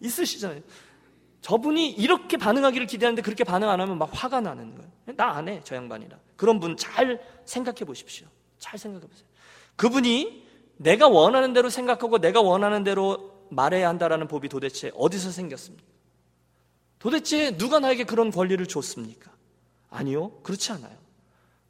[0.00, 0.60] 있으시잖아요.
[1.48, 4.90] 저분이 이렇게 반응하기를 기대하는데 그렇게 반응 안 하면 막 화가 나는 거예요.
[5.16, 6.18] 나 안 해, 저 양반이라.
[6.36, 8.26] 그런 분 잘 생각해 보십시오.
[8.58, 9.26] 잘 생각해 보세요.
[9.76, 10.44] 그분이
[10.76, 15.86] 내가 원하는 대로 생각하고 내가 원하는 대로 말해야 한다라는 법이 도대체 어디서 생겼습니까?
[16.98, 19.30] 도대체 누가 나에게 그런 권리를 줬습니까?
[19.88, 20.32] 아니요.
[20.42, 20.98] 그렇지 않아요.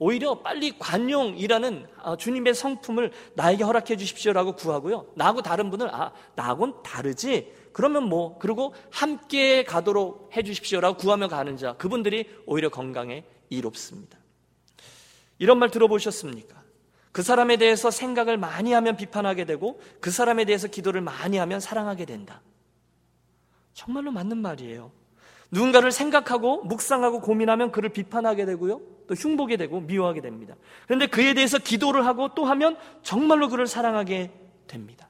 [0.01, 5.07] 오히려 빨리 관용이라는 아, 주님의 성품을 나에게 허락해 주십시오라고 구하고요.
[5.15, 7.53] 나하고 다른 분을 아, 나하고는 다르지.
[7.79, 14.19] 그러면 뭐 그리고 함께 가도록 해 주십시오라고 구하며 가는 자 그분들이 오히려 건강에 이롭습니다.
[15.39, 16.61] 이런 말 들어보셨습니까?
[17.13, 22.05] 그 사람에 대해서 생각을 많이 하면 비판하게 되고 그 사람에 대해서 기도를 많이 하면 사랑하게
[22.05, 22.43] 된다.
[23.75, 24.91] 정말로 맞는 말이에요.
[25.53, 28.81] 누군가를 생각하고 묵상하고 고민하면 그를 비판하게 되고요.
[29.07, 30.57] 또 흉보게 되고 미워하게 됩니다.
[30.87, 34.33] 그런데 그에 대해서 기도를 하고 또 하면 정말로 그를 사랑하게
[34.67, 35.08] 됩니다.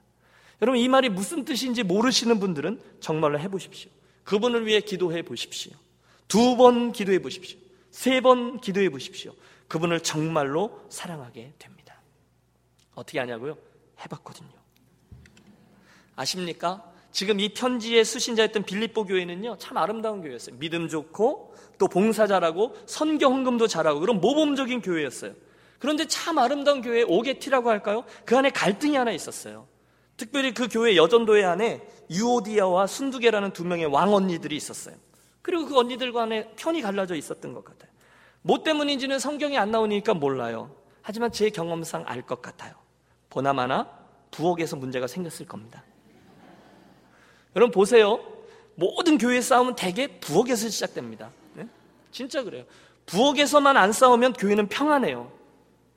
[0.61, 3.89] 여러분 이 말이 무슨 뜻인지 모르시는 분들은 정말로 해보십시오.
[4.23, 5.71] 그분을 위해 기도해 보십시오.
[6.27, 7.57] 두 번 기도해 보십시오.
[7.91, 9.33] 세 번 기도해 보십시오.
[9.67, 12.01] 그분을 정말로 사랑하게 됩니다.
[12.95, 13.57] 어떻게 하냐고요?
[14.03, 14.49] 해봤거든요.
[16.15, 16.83] 아십니까?
[17.11, 20.57] 지금 이 편지의 수신자였던 빌립보 교회는요, 참 아름다운 교회였어요.
[20.59, 25.33] 믿음 좋고, 또 봉사 잘하고, 선교 헌금도 잘하고, 그런 모범적인 교회였어요.
[25.79, 28.03] 그런데 참 아름다운 교회 오게티라고 할까요?
[28.25, 29.67] 그 안에 갈등이 하나 있었어요.
[30.19, 34.95] 특별히 그 교회 여전도회 안에 유오디아와 순두계라는 두 명의 왕 언니들이 있었어요.
[35.41, 37.89] 그리고 그 언니들 간에 편이 갈라져 있었던 것 같아요.
[38.41, 40.75] 뭐 때문인지는 성경이 안 나오니까 몰라요.
[41.01, 42.73] 하지만 제 경험상 알 것 같아요.
[43.29, 43.89] 보나마나
[44.31, 45.83] 부엌에서 문제가 생겼을 겁니다.
[47.55, 48.19] 여러분 보세요.
[48.75, 51.31] 모든 교회 싸움은 대개 부엌에서 시작됩니다.
[51.53, 51.65] 네?
[52.11, 52.65] 진짜 그래요.
[53.05, 55.31] 부엌에서만 안 싸우면 교회는 평안해요.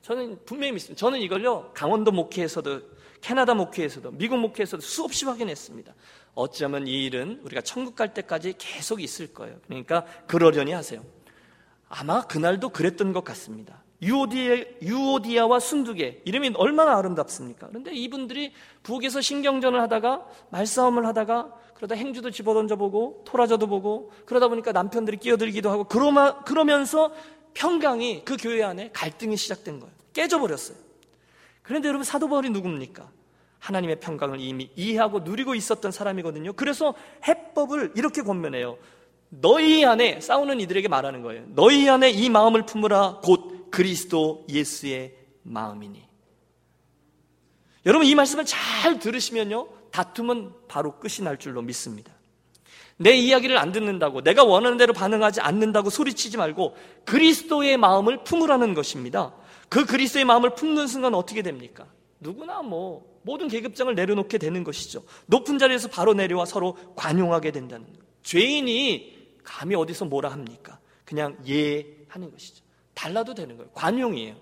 [0.01, 0.99] 저는 분명히 믿습니다.
[0.99, 5.93] 저는 이걸요 강원도 목회에서도 캐나다 목회에서도 미국 목회에서도 수없이 확인했습니다.
[6.35, 9.55] 어쩌면 이 일은 우리가 천국 갈 때까지 계속 있을 거예요.
[9.65, 11.01] 그러니까 그러려니 하세요.
[11.87, 13.81] 아마 그날도 그랬던 것 같습니다.
[14.01, 17.67] 유오디아, 유오디아와 순두계 이름이 얼마나 아름답습니까?
[17.69, 18.51] 그런데 이분들이
[18.83, 25.71] 북에서 신경전을 하다가 말싸움을 하다가 그러다 행주도 집어던져 보고 토라져도 보고 그러다 보니까 남편들이 끼어들기도
[25.71, 27.13] 하고 그러면서
[27.53, 29.93] 평강이 그 교회 안에 갈등이 시작된 거예요.
[30.11, 30.92] 깨져버렸어요.
[31.63, 33.09] 그런데 여러분 사도 바울이 누굽니까?
[33.59, 36.53] 하나님의 평강을 이미 이해하고 누리고 있었던 사람이거든요.
[36.53, 36.93] 그래서
[37.27, 38.77] 해법을 이렇게 권면해요.
[39.29, 41.45] 너희 안에 싸우는 이들에게 말하는 거예요.
[41.47, 46.05] 너희 안에 이 마음을 품으라 곧 그리스도 예수의 마음이니.
[47.85, 49.67] 여러분 이 말씀을 잘 들으시면요.
[49.91, 52.11] 다툼은 바로 끝이 날 줄로 믿습니다.
[52.97, 59.33] 내 이야기를 안 듣는다고 내가 원하는 대로 반응하지 않는다고 소리치지 말고 그리스도의 마음을 품으라는 것입니다.
[59.73, 61.87] 그 그리스도의 마음을 품는 순간 어떻게 됩니까?
[62.19, 65.03] 누구나 뭐 모든 계급장을 내려놓게 되는 것이죠.
[65.25, 67.99] 높은 자리에서 바로 내려와 서로 관용하게 된다는 것.
[68.21, 70.77] 죄인이 감히 어디서 뭐라 합니까?
[71.05, 72.63] 그냥 예 하는 것이죠.
[72.93, 73.71] 달라도 되는 거예요.
[73.71, 74.35] 관용이에요.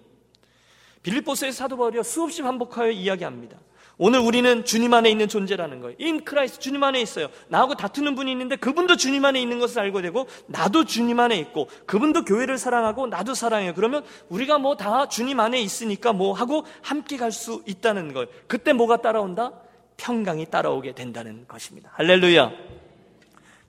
[1.03, 3.57] 빌립보서에 사도 바울이 수없이 반복하여 이야기합니다.
[3.97, 5.95] 오늘 우리는 주님 안에 있는 존재라는 거예요.
[5.99, 7.27] in Christ 주님 안에 있어요.
[7.49, 11.69] 나하고 다투는 분이 있는데 그분도 주님 안에 있는 것을 알고 되고 나도 주님 안에 있고
[11.85, 13.73] 그분도 교회를 사랑하고 나도 사랑해요.
[13.75, 18.27] 그러면 우리가 뭐 다 주님 안에 있으니까 뭐 하고 함께 갈 수 있다는 걸.
[18.47, 19.51] 그때 뭐가 따라온다?
[19.97, 21.91] 평강이 따라오게 된다는 것입니다.
[21.93, 22.51] 할렐루야.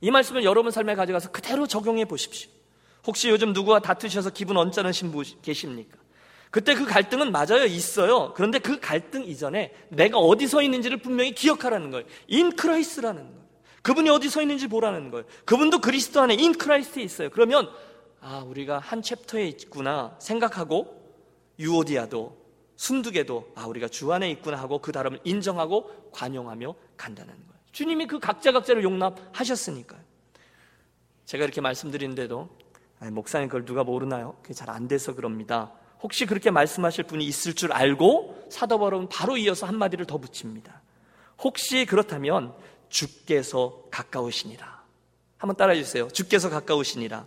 [0.01, 2.51] 이 말씀을 여러분 삶에 가져가서 그대로 적용해 보십시오.
[3.07, 5.99] 혹시 요즘 누구와 다투셔서 기분 언짢으신 분 계십니까?
[6.53, 7.65] 그때 그 갈등은 맞아요.
[7.65, 8.35] 있어요.
[8.35, 12.07] 그런데 그 갈등 이전에 내가 어디 서 있는지를 분명히 기억하라는 거예요.
[12.29, 13.43] in Christ라는 거예요.
[13.81, 15.25] 그분이 어디 서 있는지 보라는 거예요.
[15.47, 17.31] 그분도 그리스도 안에 in Christ에 있어요.
[17.31, 17.71] 그러면
[18.21, 21.03] 아, 우리가 한 챕터에 있구나 생각하고
[21.59, 22.37] 유오디아도
[22.77, 27.61] 순두개도 아, 우리가 주 안에 있구나 하고 그 다름을 인정하고 관용하며 간다는 거예요.
[27.73, 30.01] 주님이 그 각자 각자를 용납하셨으니까요.
[31.25, 32.51] 제가 이렇게 말씀드리는데도
[33.11, 34.37] 목사님 그걸 누가 모르나요?
[34.43, 35.73] 그게 잘 안 돼서 그럽니다.
[36.03, 40.83] 혹시 그렇게 말씀하실 분이 있을 줄 알고 사도 바울은 바로 이어서 한마디를 더 붙입니다.
[41.43, 42.55] 혹시 그렇다면
[42.89, 44.83] 주께서 가까우시니라.
[45.39, 46.09] 한번 따라해 주세요.
[46.09, 47.27] 주께서 가까우시니라.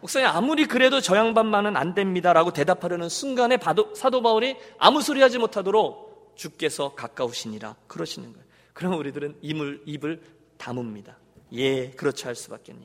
[0.00, 3.58] 목사님 아무리 그래도 저 양반만은 안 됩니다라고 대답하려는 순간에
[3.94, 8.44] 사도 바울이 아무 소리 하지 못하도록 주께서 가까우시니라 그러시는 거예요.
[8.74, 10.22] 그러면 우리들은 입을 입을
[10.58, 11.14] 다뭅니다.
[11.54, 12.76] 예, 그렇죠 할 수밖에요.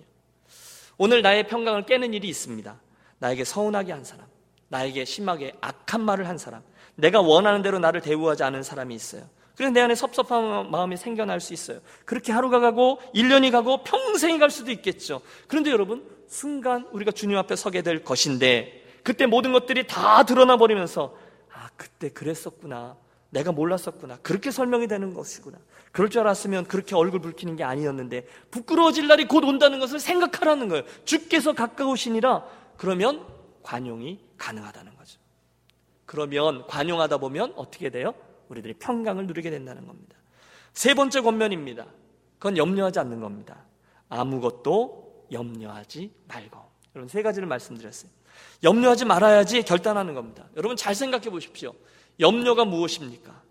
[0.98, 2.80] 오늘 나의 평강을 깨는 일이 있습니다.
[3.20, 4.26] 나에게 서운하게 한 사람,
[4.70, 6.62] 나에게 심하게 악한 말을 한 사람,
[6.96, 9.24] 내가 원하는 대로 나를 대우하지 않은 사람이 있어요.
[9.56, 11.80] 그래서 내 안에 섭섭한 마음이 생겨날 수 있어요.
[12.06, 15.22] 그렇게 하루가 가고 1년이 가고 평생이 갈 수도 있겠죠.
[15.48, 21.16] 그런데 여러분, 순간 우리가 주님 앞에 서게 될 것인데 그때 모든 것들이 다 드러나 버리면서
[21.52, 22.96] 아, 그때 그랬었구나.
[23.32, 24.18] 내가 몰랐었구나.
[24.22, 25.58] 그렇게 설명이 되는 것이구나.
[25.92, 30.84] 그럴 줄 알았으면 그렇게 얼굴 붉히는 게 아니었는데 부끄러워질 날이 곧 온다는 것을 생각하라는 거예요.
[31.06, 32.44] 주께서 가까우시니라
[32.80, 33.28] 그러면
[33.62, 35.20] 관용이 가능하다는 거죠.
[36.06, 38.14] 그러면 관용하다 보면 어떻게 돼요?
[38.48, 40.16] 우리들이 평강을 누리게 된다는 겁니다.
[40.72, 41.86] 세 번째 권면입니다.
[42.38, 43.66] 그건 염려하지 않는 겁니다.
[44.08, 46.58] 아무것도 염려하지 말고.
[46.96, 48.10] 여러분 세 가지를 말씀드렸어요.
[48.64, 50.48] 염려하지 말아야지 결단하는 겁니다.
[50.56, 51.74] 여러분 잘 생각해 보십시오.
[52.22, 53.44] 염려가 무엇입니까?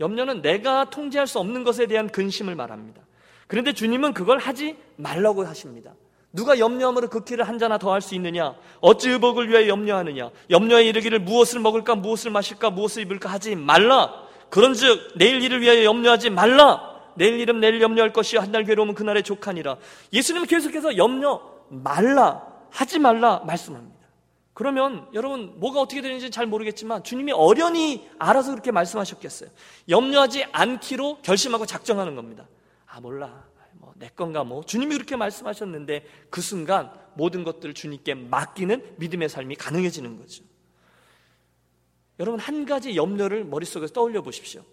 [0.00, 3.00] 염려는 내가 통제할 수 없는 것에 대한 근심을 말합니다.
[3.46, 5.94] 그런데 주님은 그걸 하지 말라고 하십니다.
[6.32, 8.54] 누가 염려함으로 그 키를 한 잔나 더 할 수 있느냐?
[8.80, 10.30] 어찌 의복을 위하여 염려하느냐?
[10.50, 14.12] 염려에 이르기를 무엇을 먹을까, 무엇을 마실까, 무엇을 입을까 하지 말라.
[14.48, 16.90] 그런즉 내일 일을 위하여 염려하지 말라.
[17.14, 19.76] 내일 일은 내일 염려할 것이요 한날 괴로움은 그날의 족하니라.
[20.12, 24.00] 예수님은 계속해서 염려 말라 하지 말라 말씀합니다.
[24.54, 29.50] 그러면 여러분 뭐가 어떻게 되는지 잘 모르겠지만 주님이 어련히 알아서 그렇게 말씀하셨겠어요.
[29.88, 32.46] 염려하지 않기로 결심하고 작정하는 겁니다.
[32.86, 33.44] 아 몰라.
[34.02, 40.18] 내 건가 뭐 주님이 그렇게 말씀하셨는데 그 순간 모든 것들을 주님께 맡기는 믿음의 삶이 가능해지는
[40.18, 40.42] 거죠.
[42.18, 44.64] 여러분 한 가지 염려를 머릿속에서 떠올려 보십시오.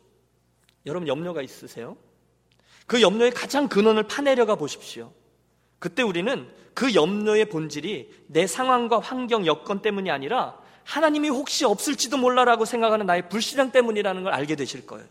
[0.88, 1.96] 여러분 염려가 있으세요?
[2.88, 5.14] 그 염려의 가장 근원을 파내려가 보십시오.
[5.78, 12.66] 그때 우리는 그 염려의 본질이 내 상황과 환경 여건 때문이 아니라 하나님이 혹시 없을지도 몰라라고
[12.66, 15.06] 생각하는 나의 불신앙 때문이라는 걸 알게 되실 거예요.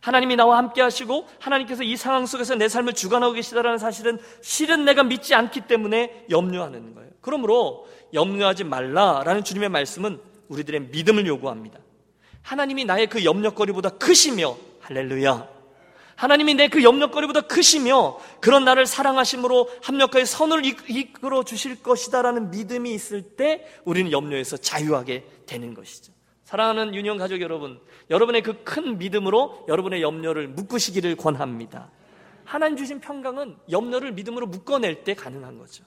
[0.00, 5.02] 하나님이 나와 함께 하시고 하나님께서 이 상황 속에서 내 삶을 주관하고 계시다라는 사실은 실은 내가
[5.02, 7.10] 믿지 않기 때문에 염려하는 거예요.
[7.20, 11.78] 그러므로 염려하지 말라라는 주님의 말씀은 우리들의 믿음을 요구합니다.
[12.42, 15.58] 하나님이 나의 그 염려거리보다 크시며 할렐루야.
[16.18, 23.22] 하나님이 내 그 염려거리보다 크시며 그런 나를 사랑하심으로 합력하여 선을 이끌어 주실 것이다라는 믿음이 있을
[23.22, 26.12] 때 우리는 염려에서 자유하게 되는 것이죠.
[26.48, 31.90] 사랑하는 유년 가족 여러분, 여러분의 그 큰 믿음으로 여러분의 염려를 묶으시기를 권합니다.
[32.46, 35.84] 하나님 주신 평강은 염려를 믿음으로 묶어낼 때 가능한 거죠.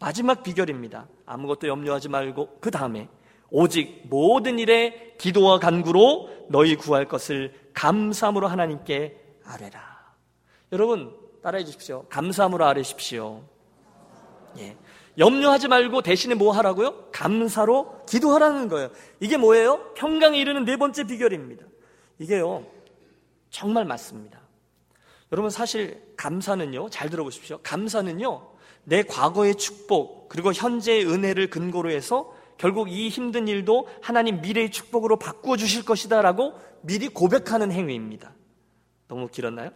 [0.00, 1.08] 마지막 비결입니다.
[1.24, 3.08] 아무것도 염려하지 말고 그 다음에
[3.48, 9.80] 오직 모든 일에 기도와 간구로 너희 구할 것을 감사함으로 하나님께 아뢰라.
[10.72, 12.04] 여러분 따라해 주십시오.
[12.10, 13.42] 감사함으로 아뢰십시오.
[14.58, 14.76] 예.
[15.18, 17.10] 염려하지 말고 대신에 뭐 하라고요?
[17.10, 18.90] 감사로 기도하라는 거예요.
[19.20, 19.92] 이게 뭐예요?
[19.94, 21.66] 평강에 이르는 네 번째 비결입니다.
[22.18, 22.64] 이게요,
[23.50, 24.40] 정말 맞습니다.
[25.32, 27.58] 여러분, 사실 감사는요, 잘 들어보십시오.
[27.62, 28.48] 감사는요,
[28.84, 35.18] 내 과거의 축복, 그리고 현재의 은혜를 근거로 해서 결국 이 힘든 일도 하나님 미래의 축복으로
[35.18, 38.32] 바꾸어 주실 것이다 라고 미리 고백하는 행위입니다.
[39.06, 39.70] 너무 길었나요?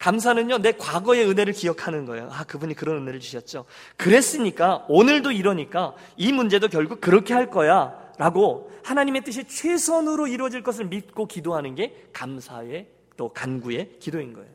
[0.00, 2.28] 감사는요, 내 과거의 은혜를 기억하는 거예요.
[2.32, 3.66] 아, 그분이 그런 은혜를 주셨죠.
[3.96, 8.10] 그랬으니까, 오늘도 이러니까, 이 문제도 결국 그렇게 할 거야.
[8.16, 12.86] 라고 하나님의 뜻이 최선으로 이루어질 것을 믿고 기도하는 게 감사의
[13.16, 14.50] 또 간구의 기도인 거예요.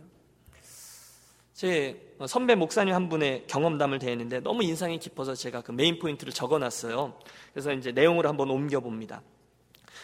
[1.53, 6.59] 제 선배 목사님 한 분의 경험담을 대했는데 너무 인상이 깊어서 제가 그 메인 포인트를 적어
[6.59, 7.17] 놨어요.
[7.53, 9.21] 그래서 이제 내용을 한번 옮겨 봅니다.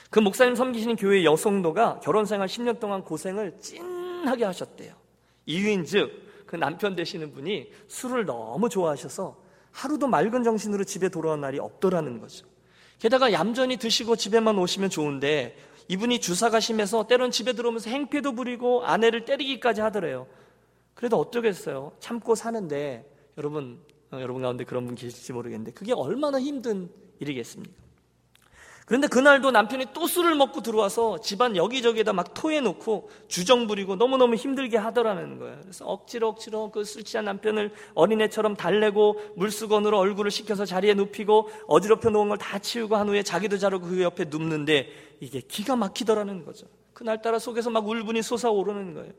[0.09, 5.00] 그 목사님 섬기시는 교회 여성도가 결혼 생활 10년 동안 고생을 찐하게 하셨대요.
[5.45, 12.19] 이유인즉 그 남편 되시는 분이 술을 너무 좋아하셔서 하루도 맑은 정신으로 집에 돌아온 날이 없더라는
[12.19, 12.45] 거죠.
[12.99, 15.55] 게다가 얌전히 드시고 집에만 오시면 좋은데
[15.87, 20.27] 이분이 주사가 심해서 때론 집에 들어오면서 행패도 부리고 아내를 때리기까지 하더래요.
[20.93, 21.93] 그래도 어쩌겠어요.
[21.99, 23.79] 참고 사는데 여러분
[24.11, 27.73] 어, 여러분 가운데 그런 분 계실지 모르겠는데 그게 얼마나 힘든 일이겠습니까?
[28.91, 34.75] 그런데 그날도 남편이 또 술을 먹고 들어와서 집안 여기저기에다 막 토해놓고 주정 부리고 너무너무 힘들게
[34.75, 35.59] 하더라는 거예요.
[35.61, 42.09] 그래서 억지로 억지로 그 술 취한 남편을 어린애처럼 달래고 물수건으로 얼굴을 식혀서 자리에 눕히고 어지럽혀
[42.09, 44.89] 놓은 걸 다 치우고 한 후에 자기도 자르고 그 옆에 눕는데
[45.21, 46.67] 이게 기가 막히더라는 거죠.
[46.91, 49.13] 그날따라 속에서 막 울분이 솟아오르는 거예요.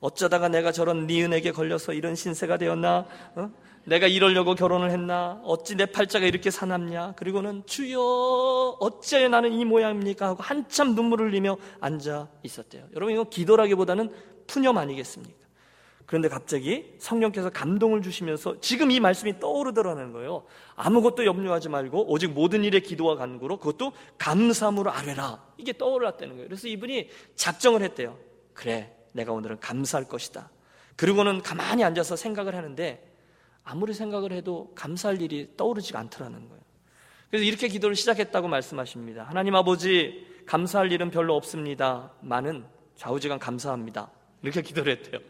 [0.00, 3.04] 어쩌다가 내가 저런 니은에게 걸려서 이런 신세가 되었나?
[3.34, 3.50] 어?
[3.84, 5.40] 내가 이러려고 결혼을 했나?
[5.44, 7.14] 어찌 내 팔자가 이렇게 사납냐?
[7.16, 10.28] 그리고는 주여 어째 나는 이 모양입니까?
[10.28, 12.86] 하고 한참 눈물을 흘리며 앉아 있었대요.
[12.94, 14.10] 여러분 이건 기도라기보다는
[14.46, 15.40] 푸념 아니겠습니까?
[16.06, 20.44] 그런데 갑자기 성령께서 감동을 주시면서 지금 이 말씀이 떠오르더라는 거예요.
[20.74, 25.40] 아무것도 염려하지 말고 오직 모든 일에 기도와 간구로 그것도 감사함으로 아뢰라.
[25.56, 26.48] 이게 떠올랐다는 거예요.
[26.48, 28.18] 그래서 이분이 작정을 했대요.
[28.54, 30.50] 그래, 내가 오늘은 감사할 것이다.
[30.96, 33.09] 그리고는 가만히 앉아서 생각을 하는데
[33.64, 36.62] 아무리 생각을 해도 감사할 일이 떠오르지가 않더라는 거예요.
[37.30, 39.24] 그래서 이렇게 기도를 시작했다고 말씀하십니다.
[39.24, 42.12] 하나님 아버지, 감사할 일은 별로 없습니다.
[42.20, 42.64] 많은
[42.96, 44.10] 좌우지간 감사합니다.
[44.42, 45.20] 이렇게 기도를 했대요.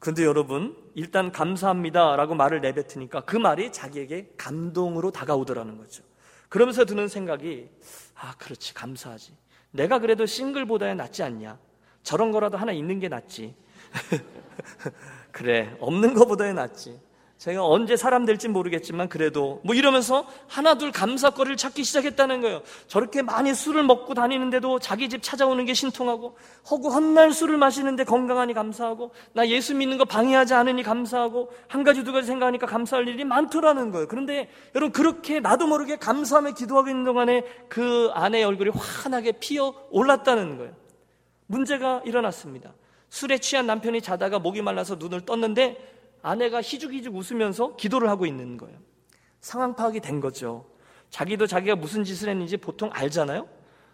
[0.00, 6.02] 근데 여러분, 일단 감사합니다 라고 말을 내뱉으니까 그 말이 자기에게 감동으로 다가오더라는 거죠.
[6.48, 7.68] 그러면서 드는 생각이,
[8.16, 9.34] 아, 그렇지, 감사하지.
[9.70, 11.58] 내가 그래도 싱글보다야 낫지 않냐?
[12.02, 13.54] 저런 거라도 하나 있는 게 낫지.
[15.30, 16.98] 그래, 없는 거보다야 낫지.
[17.40, 22.60] 제가 언제 사람 될지 모르겠지만 그래도 뭐 이러면서 하나둘 감사거리를 찾기 시작했다는 거예요.
[22.86, 26.36] 저렇게 많이 술을 먹고 다니는데도 자기 집 찾아오는 게 신통하고
[26.70, 32.04] 허구 헛날 술을 마시는데 건강하니 감사하고 나 예수 믿는 거 방해하지 않으니 감사하고 한 가지
[32.04, 34.06] 두 가지 생각하니까 감사할 일이 많더라는 거예요.
[34.06, 40.58] 그런데 여러분 그렇게 나도 모르게 감사하며 기도하고 있는 동안에 그 아내의 얼굴이 환하게 피어 올랐다는
[40.58, 40.74] 거예요.
[41.46, 42.74] 문제가 일어났습니다.
[43.08, 48.78] 술에 취한 남편이 자다가 목이 말라서 눈을 떴는데 아내가 희죽희죽 웃으면서 기도를 하고 있는 거예요.
[49.40, 50.66] 상황 파악이 된 거죠.
[51.08, 53.48] 자기도 자기가 무슨 짓을 했는지 보통 알잖아요?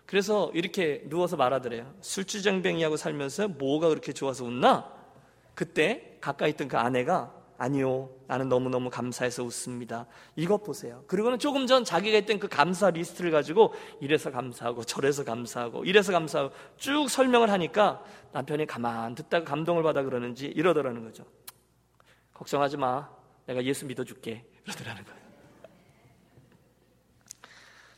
[0.04, 1.94] 그래서 이렇게 누워서 말하더래요.
[2.00, 4.92] 술주정뱅이하고 살면서 뭐가 그렇게 좋아서 웃나?
[5.54, 8.10] 그때 가까이 있던 그 아내가 아니요.
[8.26, 10.06] 나는 너무너무 감사해서 웃습니다.
[10.36, 11.02] 이것 보세요.
[11.06, 16.52] 그리고는 조금 전 자기가 했던 그 감사 리스트를 가지고 이래서 감사하고 저래서 감사하고 이래서 감사하고
[16.76, 21.24] 쭉 설명을 하니까 남편이 가만 듣다가 감동을 받아 그러는지 이러더라는 거죠.
[22.36, 23.08] 걱정하지 마.
[23.46, 24.44] 내가 예수 믿어줄게.
[24.64, 25.20] 그러더라는 거예요.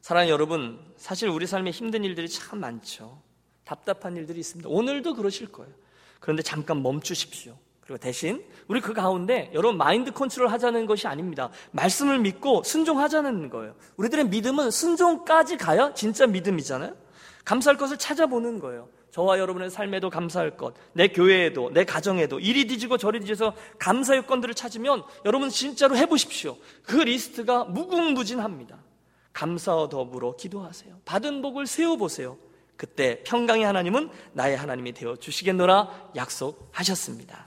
[0.01, 3.21] 사랑하는 여러분, 사실 우리 삶에 힘든 일들이 참 많죠.
[3.65, 4.69] 답답한 일들이 있습니다.
[4.69, 5.73] 오늘도 그러실 거예요.
[6.21, 7.59] 그런데 잠깐 멈추십시오.
[7.81, 11.51] 그리고 대신 우리 그 가운데 여러분 마인드 컨트롤 하자는 것이 아닙니다.
[11.73, 13.75] 말씀을 믿고 순종하자는 거예요.
[13.97, 16.95] 우리들의 믿음은 순종까지 가야 진짜 믿음이잖아요.
[17.45, 18.89] 감사할 것을 찾아보는 거예요.
[19.19, 24.55] 저와 여러분의 삶에도 감사할 것, 내 교회에도, 내 가정에도 이리 뒤지고 저리 뒤져서 감사 요건들을
[24.55, 26.57] 찾으면 여러분 진짜로 해보십시오.
[26.85, 28.79] 그 리스트가 무궁무진합니다.
[29.33, 31.01] 감사와 더불어 기도하세요.
[31.05, 32.39] 받은 복을 세워보세요.
[32.77, 37.45] 그때 평강의 하나님은 나의 하나님이 되어 주시겠노라 약속하셨습니다.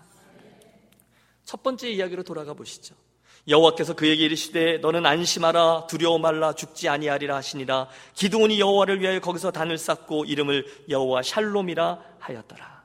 [1.46, 2.96] 첫 번째 이야기로 돌아가 보시죠.
[3.48, 9.78] 여호와께서 그에게 이르시되 너는 안심하라 두려워 말라 죽지 아니하리라 하시니라 기드온이 여호와를 위하여 거기서 단을
[9.78, 12.82] 쌓고 이름을 여호와 샬롬이라 하였더라.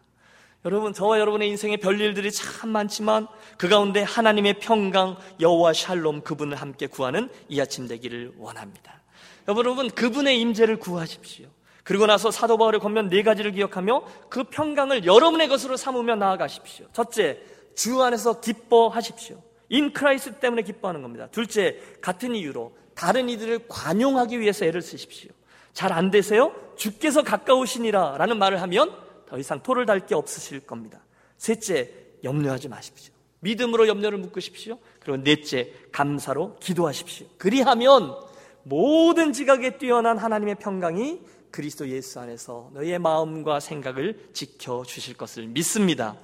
[0.64, 6.88] 여러분 저와 여러분의 인생에 별일들이 참 많지만 그 가운데 하나님의 평강 여호와 샬롬 그분을 함께
[6.88, 9.00] 구하는 이 아침 되기를 원합니다.
[9.46, 11.46] 여러분 그분의 임재를 구하십시오.
[11.85, 16.87] 그리고 나서 사도 바울의 권면 네 가지를 기억하며 그 평강을 여러분의 것으로 삼으며 나아가십시오.
[16.92, 17.38] 첫째,
[17.77, 19.40] 주 안에서 기뻐하십시오.
[19.69, 21.29] in Christ 때문에 기뻐하는 겁니다.
[21.31, 25.31] 둘째, 같은 이유로 다른 이들을 관용하기 위해서 애를 쓰십시오.
[25.73, 26.54] 잘 안 되세요?
[26.77, 28.94] 주께서 가까우시니라 라는 말을 하면
[29.27, 31.00] 더 이상 토를 달 게 없으실 겁니다.
[31.37, 31.90] 셋째,
[32.25, 33.12] 염려하지 마십시오.
[33.40, 34.79] 믿음으로 염려를 묶으십시오.
[35.00, 37.27] 그리고 넷째, 감사로 기도하십시오.
[37.37, 38.14] 그리하면
[38.62, 46.17] 모든 지각에 뛰어난 하나님의 평강이 그리스도 예수 안에서 너희의 마음과 생각을 지켜주실 것을 믿습니다.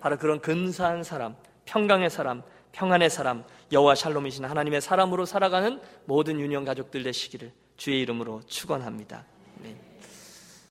[0.00, 2.42] 바로 그런 근사한 사람, 평강의 사람,
[2.74, 9.18] 평안의 사람, 여호와 샬롬이신 하나님의 사람으로 살아가는 모든 유년 가족들 되시기를 주의 이름으로 축원합니다.
[9.18, 9.33] 네.